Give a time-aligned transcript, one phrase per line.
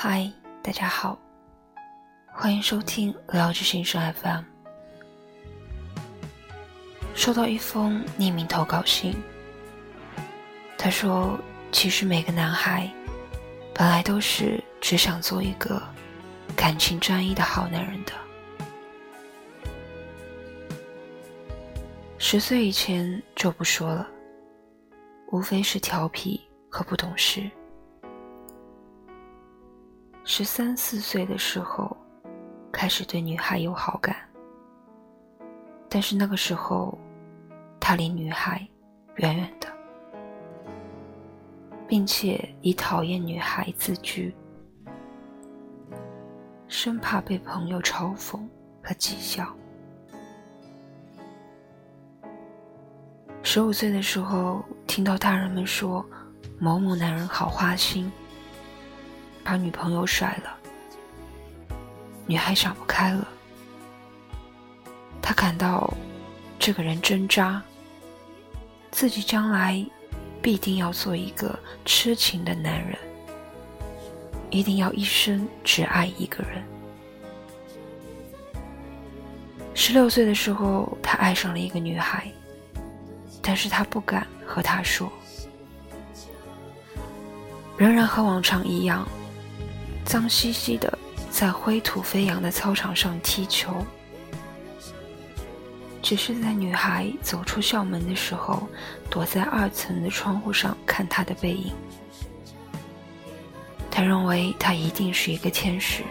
[0.00, 0.30] 嗨，
[0.62, 1.18] 大家好，
[2.28, 4.44] 欢迎收听聊之心声 FM。
[7.16, 9.16] 收到一封匿名投稿信，
[10.78, 11.36] 他说
[11.72, 12.88] ：“其实每个男孩
[13.74, 15.82] 本来都是只想做一个
[16.54, 18.12] 感情专一的好男人的。
[22.18, 24.08] 十岁以前就不说了，
[25.32, 26.40] 无非是调皮
[26.70, 27.50] 和不懂事。”
[30.30, 31.96] 十三四岁的时候，
[32.70, 34.14] 开始对女孩有好感，
[35.88, 36.98] 但是那个时候，
[37.80, 38.68] 他离女孩
[39.16, 39.66] 远远的，
[41.88, 44.36] 并且以讨厌女孩自居，
[46.68, 48.38] 生怕被朋友嘲讽
[48.82, 49.50] 和讥笑。
[53.42, 56.04] 十五岁的时候，听到大人们说
[56.60, 58.12] 某某男人好花心。
[59.48, 60.54] 把女朋友甩了，
[62.26, 63.26] 女孩想不开了，
[65.22, 65.90] 她感到
[66.58, 67.62] 这个人真渣，
[68.90, 69.82] 自己将来
[70.42, 72.98] 必定要做一个痴情的男人，
[74.50, 76.62] 一定要一生只爱一个人。
[79.72, 82.30] 十六岁的时候，他爱上了一个女孩，
[83.40, 85.10] 但是他不敢和她说，
[87.78, 89.08] 仍然和往常一样。
[90.08, 90.98] 脏兮兮的，
[91.30, 93.84] 在灰土飞扬的操场上踢球。
[96.00, 98.66] 只是在女孩走出校门的时候，
[99.10, 101.74] 躲在二层的窗户上看她的背影。
[103.90, 106.02] 他认为她一定是一个天使。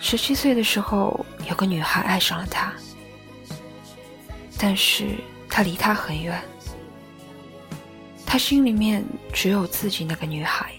[0.00, 2.72] 十七岁的时候，有个女孩爱上了他，
[4.56, 5.10] 但是
[5.46, 6.42] 他离她很远。
[8.32, 10.72] 他心里面只有自己那个女孩，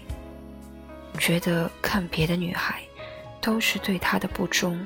[1.20, 2.82] 觉得看别的女孩
[3.40, 4.84] 都是对他的不忠。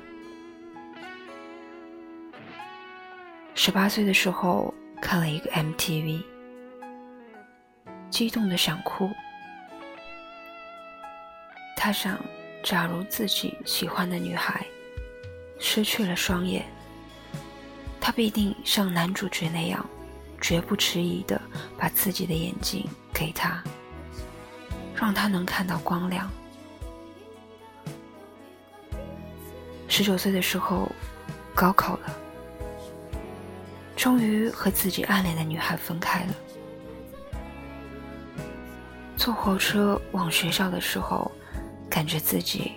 [3.55, 6.23] 十八岁的时候看了一个 MTV，
[8.11, 9.11] 激动的想哭。
[11.75, 12.21] 他想，
[12.62, 14.67] 假如自己喜欢的女孩
[15.59, 16.67] 失去了双眼，
[17.99, 19.89] 他必定像男主角那样。
[20.41, 21.41] 绝不迟疑的
[21.76, 23.62] 把自己的眼睛给他，
[24.94, 26.31] 让他能看到光亮。
[29.88, 30.91] 十九岁的时候，
[31.54, 32.16] 高考了，
[33.97, 36.34] 终于和自己暗恋的女孩分开了。
[39.16, 41.31] 坐火车往学校的时候，
[41.91, 42.72] 感觉自己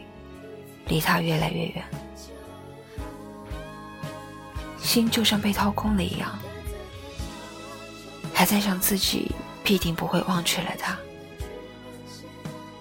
[0.88, 1.86] 离她越来越远，
[4.80, 6.38] 心就像被掏空了一样。
[8.42, 9.32] 还在想自己
[9.64, 10.98] 必定不会忘却了他，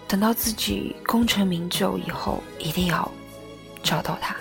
[0.08, 3.12] 等到自己功成名就以后，一定要
[3.82, 4.34] 找到他。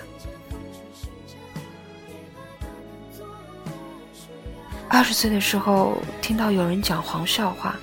[4.88, 7.76] 二十岁的时候，听到有人讲黄笑话，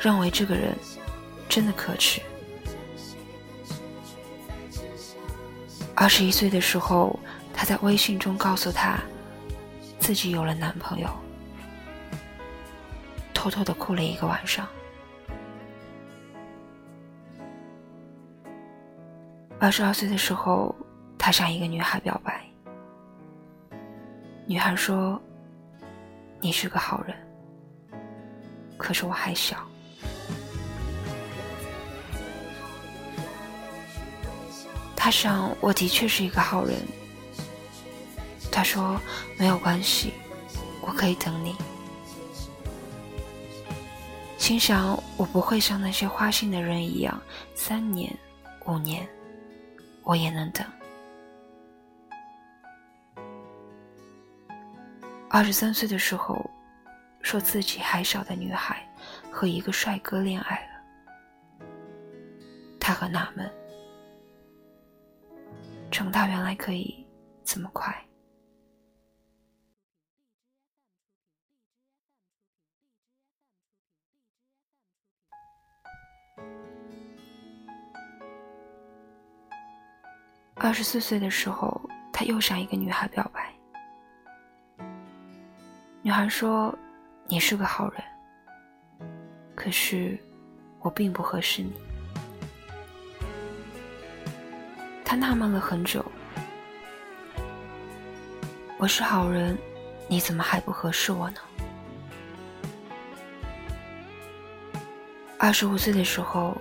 [0.00, 0.76] 认为这个人
[1.48, 2.20] 真的可耻。
[5.94, 7.16] 二十一岁的时候，
[7.54, 8.98] 他在微信中告诉他，
[10.00, 11.08] 自己有了男朋友。
[13.42, 14.68] 偷偷的哭了一个晚上。
[19.58, 20.72] 二十二岁的时候，
[21.18, 22.40] 他向一个女孩表白。
[24.46, 25.20] 女孩说
[26.40, 27.16] ：“你是个好人，
[28.76, 29.56] 可是我还小。”
[34.94, 36.76] 他想，我的确是一个好人。
[38.52, 39.00] 他说
[39.36, 40.12] ：“没有关系，
[40.80, 41.56] 我可以等你。”
[44.42, 47.22] 心想，我不会像那些花心的人一样，
[47.54, 48.12] 三年、
[48.66, 49.08] 五年，
[50.02, 50.66] 我也能等。
[55.30, 56.44] 二十三岁的时候，
[57.20, 58.84] 说自己还小的女孩
[59.30, 60.68] 和一个帅哥恋爱
[61.60, 61.66] 了，
[62.80, 63.48] 他很纳闷，
[65.88, 67.06] 长大原来可以
[67.44, 67.96] 这么快。
[80.54, 81.80] 二十四岁的时候，
[82.12, 83.52] 他又向一个女孩表白。
[86.02, 86.76] 女孩说
[87.26, 88.02] ：“你是个好人，
[89.54, 90.18] 可是
[90.80, 91.72] 我并不合适你。”
[95.04, 96.04] 他纳闷了很久
[98.78, 99.58] ：“我是好人，
[100.08, 101.36] 你怎么还不合适我呢？”
[105.38, 106.56] 二十五岁的时候，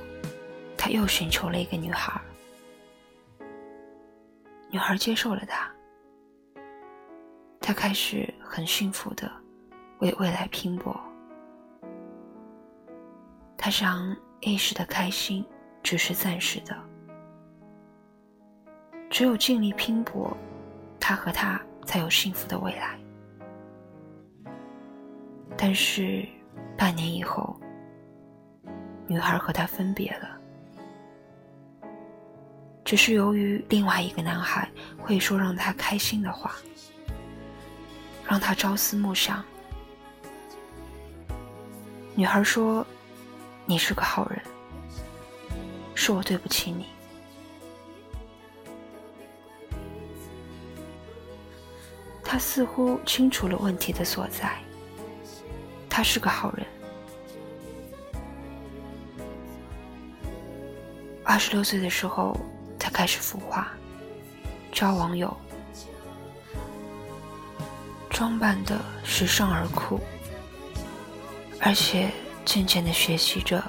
[0.75, 2.19] 他又寻求了一个女孩，
[4.71, 5.69] 女孩接受了他，
[7.59, 9.29] 他开始很幸福的
[9.99, 10.97] 为未来拼搏。
[13.57, 15.45] 他想，一时的开心
[15.83, 16.73] 只是暂时的，
[19.09, 20.35] 只有尽力拼搏，
[21.01, 22.97] 他和他才有幸福的未来。
[25.57, 26.25] 但是，
[26.77, 27.59] 半年以后。
[29.07, 30.40] 女孩和他分别了，
[32.91, 36.57] 只是由于另外一个男孩会说让他开心的话，
[38.27, 39.41] 让他朝思暮想。
[42.15, 42.85] 女孩说
[43.65, 44.41] ：“你是个好人，
[45.95, 46.85] 是我对不起你。”
[52.21, 54.61] 他似乎清楚了问题的所在，
[55.89, 56.67] 他是个好人。
[61.23, 62.37] 二十六岁的时候，
[62.91, 63.71] 开始孵化，
[64.71, 65.35] 交网友，
[68.09, 69.99] 装扮的时尚而酷，
[71.59, 72.11] 而且
[72.45, 73.63] 渐渐的学习着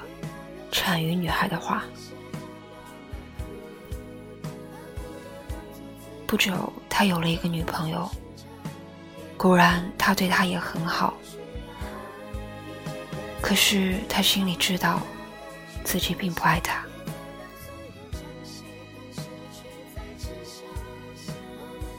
[0.71, 1.83] 产于女孩的话。
[6.27, 8.09] 不久，他有了一个女朋友，
[9.37, 11.13] 果然他对她也很好，
[13.39, 14.99] 可是他心里知道，
[15.83, 16.83] 自己并不爱她。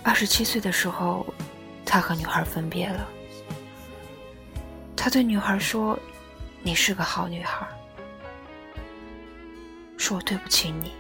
[0.04, 1.26] 二十七岁的时候，
[1.84, 3.08] 他和女孩分别了。
[4.94, 5.98] 他对女孩说
[6.62, 7.66] ：“你是个好女孩，
[9.96, 10.92] 说我对不起你。”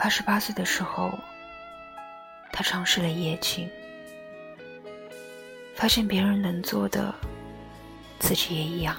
[0.00, 1.12] 二十八岁的时候，
[2.50, 3.68] 他尝试了一夜情，
[5.74, 7.14] 发现别人能做的，
[8.18, 8.96] 自己也一样。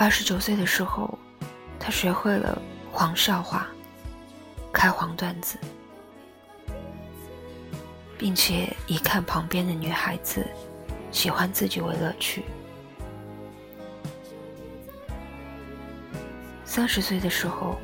[0.00, 1.18] 二十九岁的时候，
[1.78, 2.58] 他学会了
[2.90, 3.66] 黄笑话、
[4.72, 5.58] 开黄段子，
[8.16, 10.48] 并且以看旁边的女孩子
[11.10, 12.44] 喜欢自己为乐趣。
[16.64, 17.78] 三十岁的时候，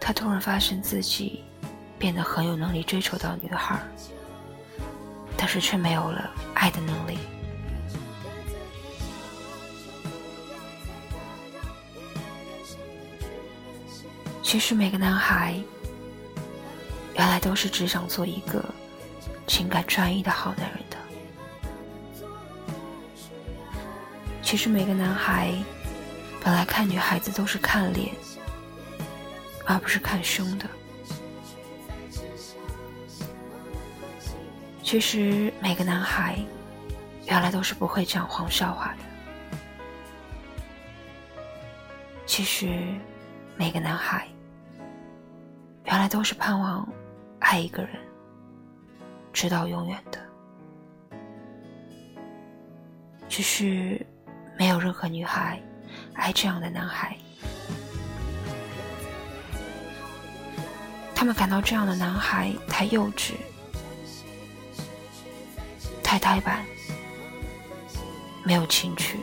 [0.00, 1.44] 他突然发现自己
[1.98, 3.78] 变得很有能力追求到女孩，
[5.36, 7.18] 但是却没有了爱的能力。
[14.48, 15.62] 其实每个男孩，
[17.16, 18.64] 原来都是只想做一个
[19.46, 20.96] 情感专一的好男人的。
[24.40, 25.52] 其实每个男孩，
[26.42, 28.08] 本来看女孩子都是看脸，
[29.66, 30.66] 而不是看胸的。
[34.82, 36.38] 其实每个男孩，
[37.26, 39.04] 原来都是不会讲黄笑话的。
[42.24, 42.82] 其实
[43.54, 44.26] 每个男孩。
[45.88, 46.86] 原来都是盼望
[47.38, 47.92] 爱一个人，
[49.32, 50.20] 直到永远的。
[53.26, 54.06] 只是
[54.58, 55.58] 没有任何女孩
[56.12, 57.16] 爱这样的男孩。
[61.14, 63.32] 他们感到这样的男孩太幼稚、
[66.02, 66.66] 太呆板、
[68.44, 69.20] 没有情趣。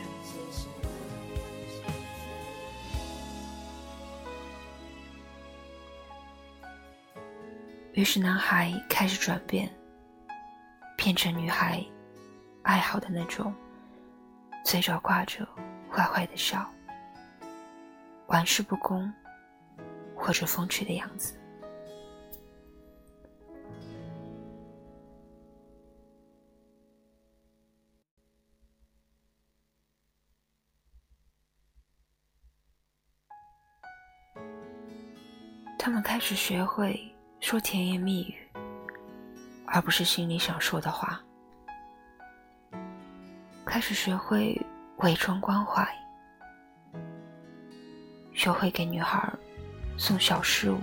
[7.96, 9.74] 于是，男孩开始转变，
[10.98, 11.82] 变成女孩
[12.60, 13.54] 爱好的那种，
[14.62, 15.48] 嘴角挂着
[15.90, 16.70] 坏坏的笑、
[18.26, 19.10] 玩世不恭
[20.14, 21.40] 或者风趣的样子。
[35.78, 37.15] 他们开始学会。
[37.40, 38.34] 说甜言蜜语，
[39.66, 41.20] 而不是心里想说的话。
[43.64, 44.60] 开始学会
[44.98, 45.86] 伪装关怀，
[48.32, 49.32] 学会给女孩
[49.96, 50.78] 送小事物，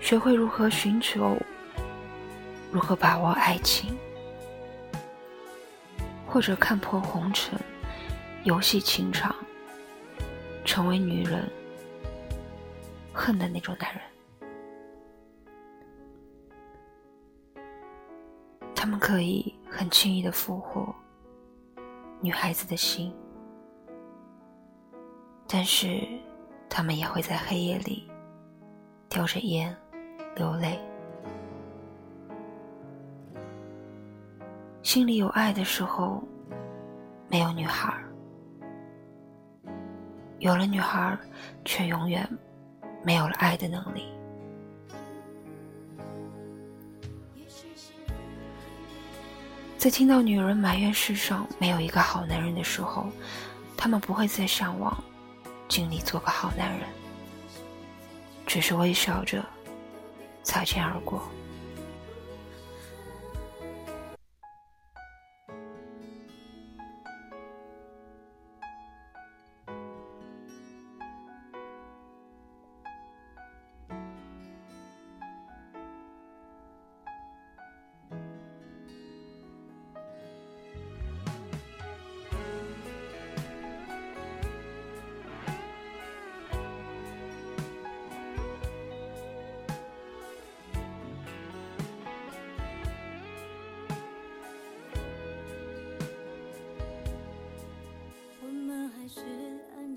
[0.00, 1.36] 学会如何寻求，
[2.70, 3.96] 如何把握爱情，
[6.26, 7.58] 或者看破红尘，
[8.44, 9.34] 游戏情场，
[10.64, 11.48] 成为女人。
[13.18, 14.02] 恨的那种男人，
[18.76, 20.94] 他们可以很轻易的俘获
[22.20, 23.12] 女孩子的心，
[25.48, 26.06] 但是
[26.68, 28.08] 他们也会在黑夜里
[29.08, 29.76] 叼着烟
[30.36, 30.78] 流泪。
[34.82, 36.22] 心里有爱的时候，
[37.28, 37.92] 没有女孩；
[40.38, 41.18] 有了女孩，
[41.64, 42.26] 却永远
[43.02, 44.06] 没有了爱的能力。
[49.76, 53.06] 在听到女人埋怨世上没有一个好男人的时候，
[53.76, 55.02] 他们不会再上网
[55.68, 56.88] 尽力做个好男人，
[58.44, 59.44] 只是微笑着
[60.42, 61.22] 擦肩而过。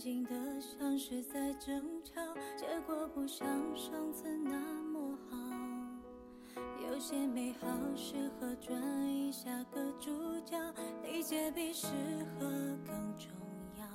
[0.02, 2.20] 静的像是在争吵，
[2.58, 5.38] 结果不像上次那么好。
[6.90, 8.76] 有些美好适合转
[9.08, 10.10] 移下个主
[10.44, 10.58] 角，
[11.04, 11.86] 理解比适
[12.34, 12.50] 合
[12.84, 13.30] 更重
[13.78, 13.86] 要。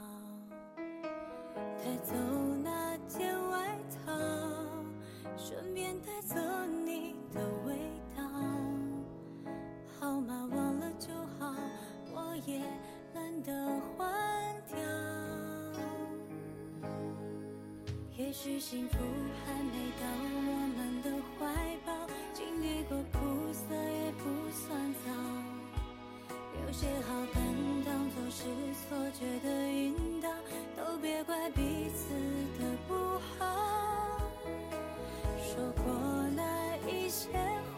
[1.77, 2.15] 带走
[2.63, 4.13] 那件外套，
[5.37, 6.37] 顺便带走
[6.85, 7.75] 你的味
[8.17, 8.23] 道。
[9.99, 11.53] 号码忘了就好，
[12.15, 12.61] 我也
[13.13, 14.16] 懒得换。
[18.27, 18.99] 也许幸福
[19.45, 21.47] 还没到我们的怀
[21.87, 21.93] 抱，
[22.35, 25.13] 经历过苦涩也不算早。
[26.67, 27.41] 有些好感
[27.85, 28.43] 当作是
[28.75, 30.29] 错觉的引导，
[30.77, 32.13] 都别怪彼此
[32.59, 32.95] 的不
[33.39, 34.19] 好。
[35.39, 35.95] 说过
[36.35, 37.31] 那一些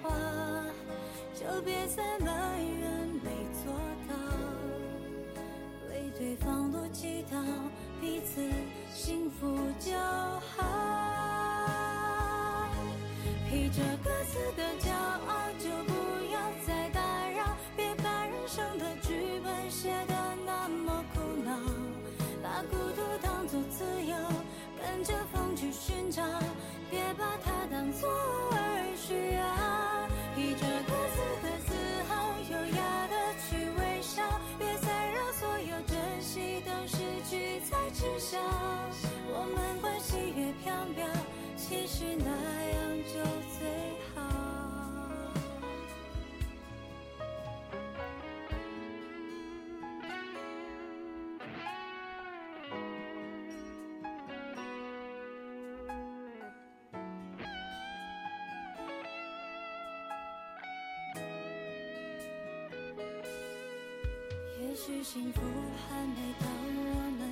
[0.03, 0.11] 话，
[1.35, 2.19] 就别再
[13.69, 14.91] 披着各自的骄
[15.29, 15.93] 傲，就不
[16.33, 17.55] 要再打扰。
[17.77, 20.15] 别把人生的剧本写得
[20.47, 21.53] 那么苦恼。
[22.43, 24.17] 把孤独当作自由，
[24.81, 26.23] 跟着风去寻找。
[26.89, 29.45] 别把它当作偶尔需要。
[30.35, 31.75] 披着各自的自
[32.09, 34.23] 豪，优雅的去微笑。
[34.59, 36.97] 别再让所有珍惜都失
[37.29, 38.39] 去才知晓。
[64.81, 65.41] 许幸福
[65.89, 67.28] 还没到我们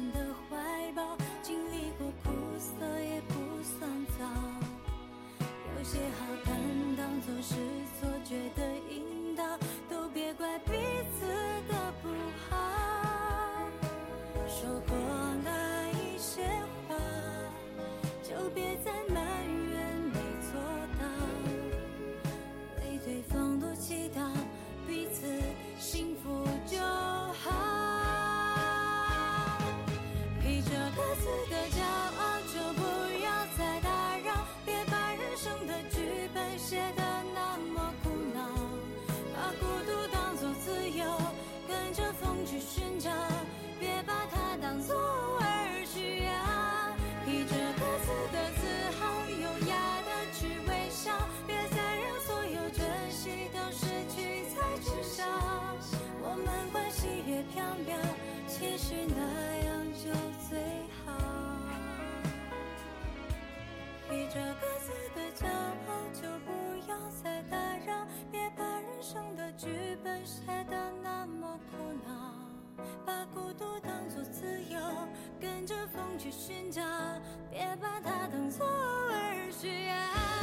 [57.53, 57.97] 飘渺，
[58.47, 59.23] 其实那
[59.65, 60.11] 样就
[60.49, 60.59] 最
[61.05, 61.13] 好。
[64.09, 66.51] 披着各自的骄傲，就不
[66.89, 68.07] 要再打扰。
[68.31, 71.77] 别把人生的剧本写得那么苦
[72.07, 74.79] 恼，把孤独当作自由，
[75.41, 76.83] 跟着风去寻找，
[77.51, 80.36] 别把它当作偶尔需要。